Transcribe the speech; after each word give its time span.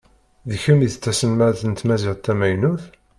D 0.49 0.51
kemm 0.63 0.79
i 0.87 0.89
d 0.93 0.95
taselmadt 0.95 1.59
n 1.65 1.71
tmaziɣt 1.73 2.23
tamaynut? 2.25 2.83